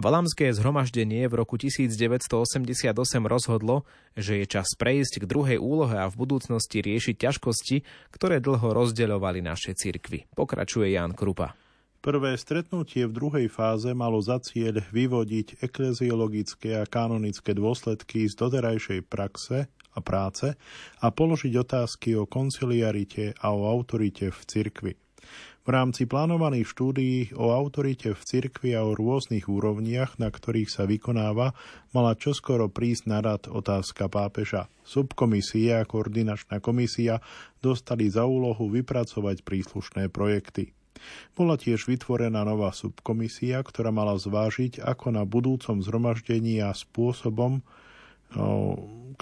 [0.01, 2.89] Valamské zhromaždenie v roku 1988
[3.29, 3.85] rozhodlo,
[4.17, 7.77] že je čas prejsť k druhej úlohe a v budúcnosti riešiť ťažkosti,
[8.17, 10.33] ktoré dlho rozdeľovali naše cirkvy.
[10.33, 11.53] Pokračuje Jan Krupa.
[12.01, 19.05] Prvé stretnutie v druhej fáze malo za cieľ vyvodiť ekleziologické a kanonické dôsledky z doterajšej
[19.05, 20.57] praxe a práce
[21.01, 24.93] a položiť otázky o konciliarite a o autorite v cirkvi.
[25.63, 30.91] V rámci plánovaných štúdií o autorite v cirkvi a o rôznych úrovniach, na ktorých sa
[30.91, 31.55] vykonáva,
[31.95, 34.67] mala čoskoro prísť na rad otázka pápeža.
[34.83, 37.23] Subkomisia a koordinačná komisia
[37.63, 40.75] dostali za úlohu vypracovať príslušné projekty.
[41.39, 47.63] Bola tiež vytvorená nová subkomisia, ktorá mala zvážiť, ako na budúcom zhromaždení a spôsobom,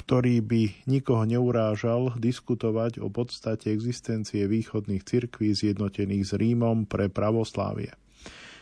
[0.01, 7.93] ktorý by nikoho neurážal diskutovať o podstate existencie východných cirkví zjednotených s Rímom pre pravoslávie.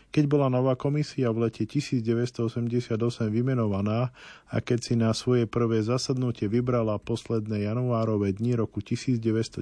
[0.09, 2.97] Keď bola nová komisia v lete 1988
[3.29, 4.09] vymenovaná
[4.49, 9.61] a keď si na svoje prvé zasadnutie vybrala posledné januárové dni roku 1990,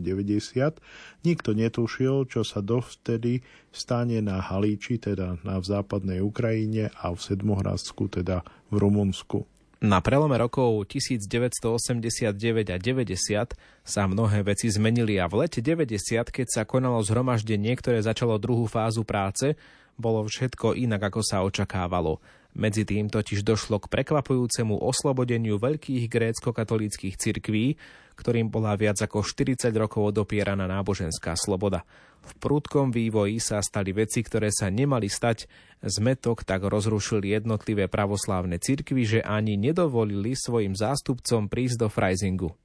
[1.26, 3.42] nikto netušil, čo sa dovtedy
[3.74, 9.55] stane na Halíči, teda na v západnej Ukrajine a v Sedmohradsku, teda v Rumunsku.
[9.76, 12.32] Na prelome rokov 1989
[12.72, 13.52] a 90
[13.84, 18.64] sa mnohé veci zmenili a v lete 90, keď sa konalo zhromaždenie, ktoré začalo druhú
[18.64, 19.52] fázu práce,
[20.00, 22.24] bolo všetko inak, ako sa očakávalo.
[22.57, 27.76] Medzi tým totiž došlo k prekvapujúcemu oslobodeniu veľkých grécko-katolíckých cirkví,
[28.16, 31.84] ktorým bola viac ako 40 rokov odopieraná náboženská sloboda.
[32.24, 35.44] V prúdkom vývoji sa stali veci, ktoré sa nemali stať.
[35.84, 42.57] Zmetok tak rozrušil jednotlivé pravoslávne cirkvy, že ani nedovolili svojim zástupcom prísť do Freisingu.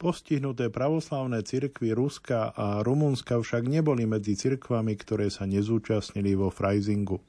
[0.00, 7.20] Postihnuté pravoslávne cirkvy Ruska a Rumunska však neboli medzi cirkvami, ktoré sa nezúčastnili vo Freisingu.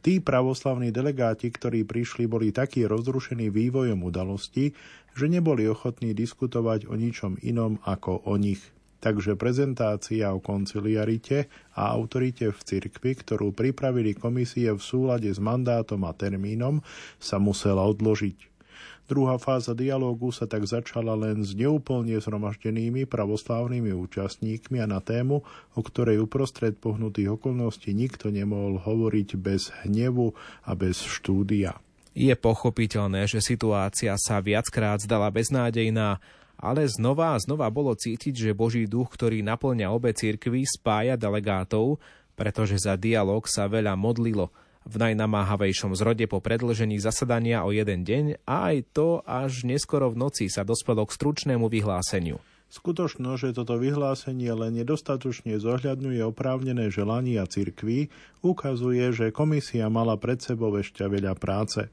[0.00, 4.72] Tí pravoslavní delegáti, ktorí prišli, boli takí rozrušení vývojom udalostí,
[5.12, 8.64] že neboli ochotní diskutovať o ničom inom ako o nich.
[9.00, 16.04] Takže prezentácia o konciliarite a autorite v cirkvi, ktorú pripravili komisie v súlade s mandátom
[16.04, 16.84] a termínom,
[17.16, 18.49] sa musela odložiť.
[19.10, 25.42] Druhá fáza dialógu sa tak začala len s neúplne zhromaždenými pravoslávnymi účastníkmi a na tému,
[25.74, 30.30] o ktorej uprostred pohnutých okolností nikto nemohol hovoriť bez hnevu
[30.62, 31.74] a bez štúdia.
[32.14, 36.22] Je pochopiteľné, že situácia sa viackrát zdala beznádejná,
[36.54, 41.98] ale znova a znova bolo cítiť, že Boží duch, ktorý naplňa obe cirkvy, spája delegátov,
[42.38, 44.54] pretože za dialog sa veľa modlilo
[44.88, 50.28] v najnamáhavejšom zrode po predlžení zasadania o jeden deň a aj to až neskoro v
[50.28, 52.40] noci sa dospelo k stručnému vyhláseniu.
[52.70, 58.14] Skutočno, že toto vyhlásenie len nedostatočne zohľadňuje oprávnené želania cirkví,
[58.46, 61.90] ukazuje, že komisia mala pred sebou ešte veľa práce.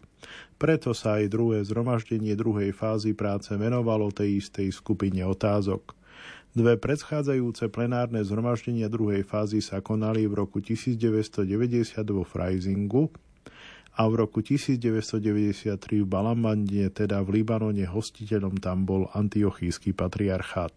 [0.61, 5.97] Preto sa aj druhé zhromaždenie druhej fázy práce venovalo tej istej skupine otázok.
[6.55, 11.43] Dve predchádzajúce plenárne zhromaždenia druhej fázy sa konali v roku 1990
[12.13, 13.11] vo Freisingu
[13.97, 20.69] a v roku 1993 v Balamande, teda v Libanone, hostiteľom tam bol antiochísky patriarchát.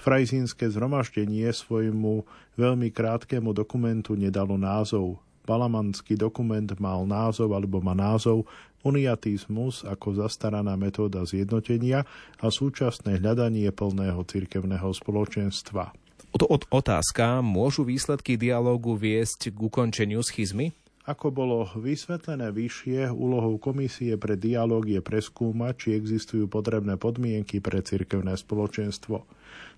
[0.00, 2.24] Frajzínske zhromaždenie svojmu
[2.56, 5.20] veľmi krátkemu dokumentu nedalo názov.
[5.46, 8.44] Balamanský dokument mal názov alebo má názov
[8.82, 12.02] Uniatizmus ako zastaraná metóda zjednotenia
[12.42, 15.94] a súčasné hľadanie plného cirkevného spoločenstva.
[16.70, 20.74] Otázka, môžu výsledky dialógu viesť k ukončeniu schizmy?
[21.06, 27.78] Ako bolo vysvetlené vyššie, úlohou komisie pre dialog je preskúmať, či existujú potrebné podmienky pre
[27.78, 29.22] cirkevné spoločenstvo.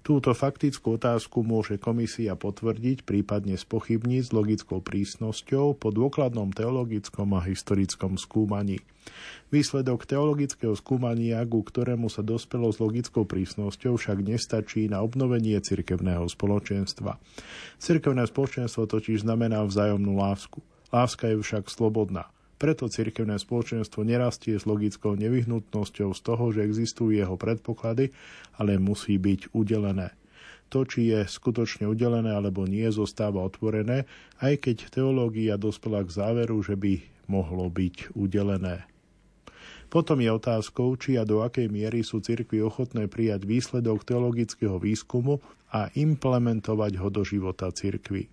[0.00, 7.44] Túto faktickú otázku môže komisia potvrdiť, prípadne spochybniť s logickou prísnosťou po dôkladnom teologickom a
[7.44, 8.80] historickom skúmaní.
[9.52, 16.24] Výsledok teologického skúmania, ku ktorému sa dospelo s logickou prísnosťou, však nestačí na obnovenie cirkevného
[16.24, 17.20] spoločenstva.
[17.76, 20.64] Cirkevné spoločenstvo totiž znamená vzájomnú lásku.
[20.88, 22.32] Láska je však slobodná.
[22.58, 28.10] Preto cirkevné spoločenstvo nerastie s logickou nevyhnutnosťou z toho, že existujú jeho predpoklady,
[28.58, 30.10] ale musí byť udelené.
[30.74, 34.10] To, či je skutočne udelené alebo nie, zostáva otvorené,
[34.42, 38.84] aj keď teológia dospela k záveru, že by mohlo byť udelené.
[39.88, 45.40] Potom je otázkou, či a do akej miery sú cirkvy ochotné prijať výsledok teologického výskumu
[45.72, 48.28] a implementovať ho do života cirkvy.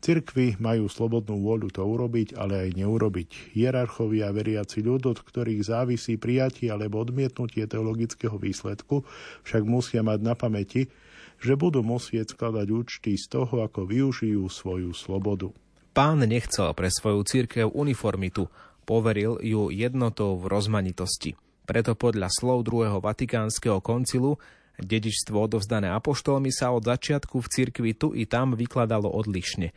[0.00, 3.56] Cirkvy majú slobodnú vôľu to urobiť, ale aj neurobiť.
[3.56, 9.02] Hierarchovia veriaci ľud, od ktorých závisí prijatie alebo odmietnutie teologického výsledku,
[9.42, 10.92] však musia mať na pamäti,
[11.36, 15.52] že budú musieť skladať účty z toho, ako využijú svoju slobodu.
[15.96, 18.52] Pán nechcel pre svoju církev uniformitu,
[18.84, 21.34] poveril ju jednotou v rozmanitosti.
[21.66, 24.38] Preto podľa slov druhého vatikánskeho koncilu
[24.80, 29.72] dedičstvo odovzdané apoštolmi sa od začiatku v cirkvi tu i tam vykladalo odlišne.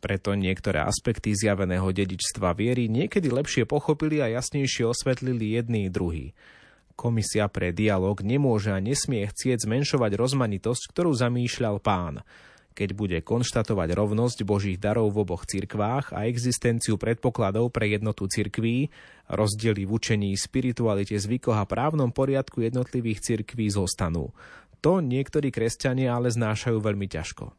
[0.00, 6.26] Preto niektoré aspekty zjaveného dedičstva viery niekedy lepšie pochopili a jasnejšie osvetlili jedný i druhý.
[6.96, 12.20] Komisia pre dialog nemôže a nesmie chcieť zmenšovať rozmanitosť, ktorú zamýšľal pán–
[12.70, 18.88] keď bude konštatovať rovnosť Božích darov v oboch cirkvách a existenciu predpokladov pre jednotu cirkví,
[19.30, 24.34] rozdiely v učení, spiritualite, zvykoch a právnom poriadku jednotlivých cirkví zostanú.
[24.82, 27.52] To niektorí kresťania ale znášajú veľmi ťažko.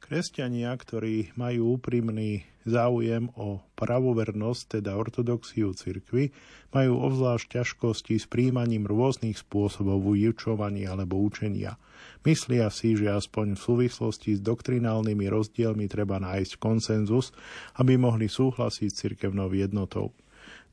[0.00, 6.32] Kresťania, ktorí majú úprimný záujem o pravovernosť, teda ortodoxiu cirkvy,
[6.72, 11.76] majú obzvlášť ťažkosti s príjmaním rôznych spôsobov vyučovania alebo učenia.
[12.24, 17.36] Myslia si, že aspoň v súvislosti s doktrinálnymi rozdielmi treba nájsť konsenzus,
[17.76, 20.16] aby mohli súhlasiť s cirkevnou jednotou.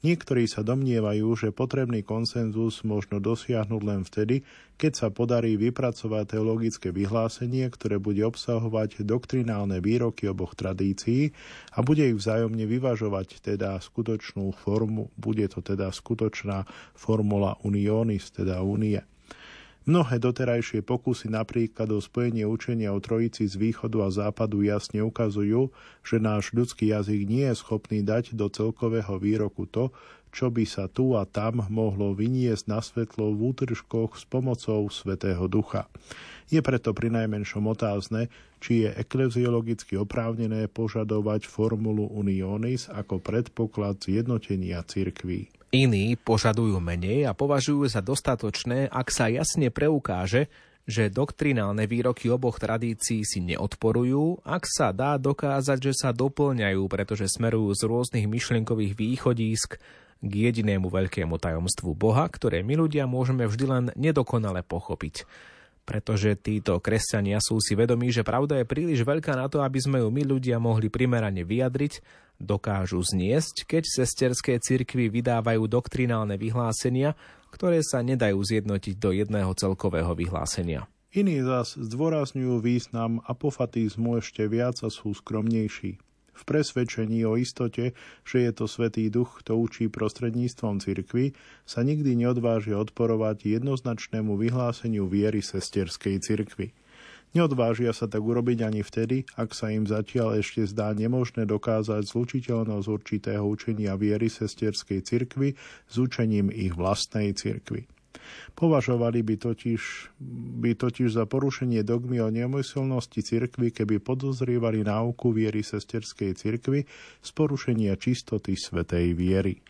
[0.06, 4.46] Niektorí sa domnievajú, že potrebný konsenzus možno dosiahnuť len vtedy,
[4.78, 11.34] keď sa podarí vypracovať teologické vyhlásenie, ktoré bude obsahovať doktrinálne výroky oboch tradícií
[11.74, 18.62] a bude ich vzájomne vyvažovať, teda skutočnú formu, bude to teda skutočná formula unionis, teda
[18.62, 19.02] únie.
[19.88, 25.72] Mnohé doterajšie pokusy napríklad o spojenie učenia o trojici z východu a západu jasne ukazujú,
[26.04, 29.96] že náš ľudský jazyk nie je schopný dať do celkového výroku to,
[30.36, 35.48] čo by sa tu a tam mohlo vyniesť na svetlo v útržkoch s pomocou Svetého
[35.48, 35.88] Ducha.
[36.52, 38.28] Je preto pri najmenšom otázne,
[38.60, 45.48] či je ekleziologicky oprávnené požadovať formulu unionis ako predpoklad zjednotenia cirkví.
[45.68, 50.48] Iní požadujú menej a považujú za dostatočné, ak sa jasne preukáže,
[50.88, 57.28] že doktrinálne výroky oboch tradícií si neodporujú, ak sa dá dokázať, že sa doplňajú, pretože
[57.28, 59.76] smerujú z rôznych myšlienkových východísk
[60.24, 65.28] k jedinému veľkému tajomstvu Boha, ktoré my ľudia môžeme vždy len nedokonale pochopiť.
[65.84, 70.00] Pretože títo kresťania sú si vedomí, že pravda je príliš veľká na to, aby sme
[70.00, 72.00] ju my ľudia mohli primerane vyjadriť,
[72.38, 77.18] dokážu zniesť, keď sesterské cirkvy vydávajú doktrinálne vyhlásenia,
[77.52, 80.86] ktoré sa nedajú zjednotiť do jedného celkového vyhlásenia.
[81.14, 85.98] Iní zas zdôrazňujú význam apofatizmu ešte viac a sú skromnejší
[86.38, 91.34] v presvedčení o istote, že je to Svetý Duch, kto učí prostredníctvom cirkvy,
[91.66, 96.78] sa nikdy neodvážia odporovať jednoznačnému vyhláseniu viery sesterskej cirkvy.
[97.38, 102.88] Neodvážia sa tak urobiť ani vtedy, ak sa im zatiaľ ešte zdá nemožné dokázať zlučiteľnosť
[102.90, 105.54] určitého učenia viery sesterskej cirkvy
[105.86, 107.86] s učením ich vlastnej cirkvy.
[108.58, 109.82] Považovali by totiž,
[110.66, 116.90] by totiž za porušenie dogmy o nemyselnosti cirkvy, keby podozrievali náuku viery sesterskej cirkvy
[117.22, 119.62] z porušenia čistoty svetej viery.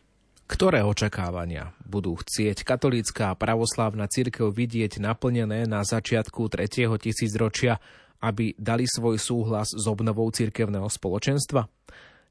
[0.47, 6.87] Ktoré očakávania budú chcieť katolícka a pravoslávna cirkev vidieť naplnené na začiatku 3.
[6.97, 7.77] tisícročia,
[8.23, 11.67] aby dali svoj súhlas s obnovou cirkevného spoločenstva?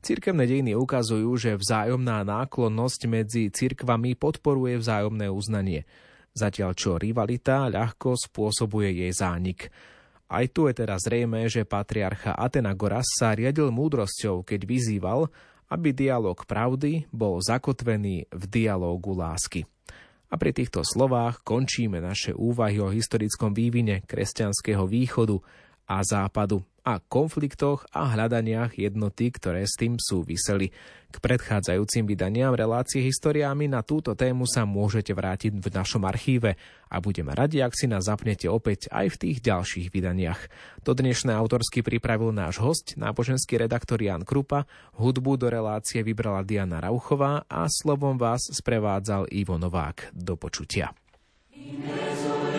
[0.00, 5.84] Cirkevné dejiny ukazujú, že vzájomná náklonnosť medzi cirkvami podporuje vzájomné uznanie–
[6.36, 9.72] zatiaľ čo rivalita ľahko spôsobuje jej zánik.
[10.28, 15.32] Aj tu je teda zrejme, že patriarcha Atenagoras sa riadil múdrosťou, keď vyzýval,
[15.66, 19.66] aby dialog pravdy bol zakotvený v dialógu lásky.
[20.26, 25.38] A pri týchto slovách končíme naše úvahy o historickom vývine kresťanského východu
[25.86, 30.70] a západu a konfliktoch a hľadaniach jednoty, ktoré s tým súviseli.
[31.10, 36.54] K predchádzajúcim vydaniam relácie historiami na túto tému sa môžete vrátiť v našom archíve
[36.86, 40.40] a budeme radi, ak si nás zapnete opäť aj v tých ďalších vydaniach.
[40.86, 46.78] To dnešné autorsky pripravil náš host, náboženský redaktor Jan Krupa, hudbu do relácie vybrala Diana
[46.78, 50.14] Rauchová a slovom vás sprevádzal Ivo Novák.
[50.14, 50.94] Do počutia.
[51.56, 52.55] Amen.